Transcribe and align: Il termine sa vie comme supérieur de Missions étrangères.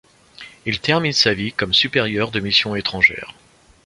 Il 0.65 0.79
termine 0.79 1.13
sa 1.13 1.31
vie 1.35 1.53
comme 1.53 1.75
supérieur 1.75 2.31
de 2.31 2.39
Missions 2.39 2.75
étrangères. 2.75 3.35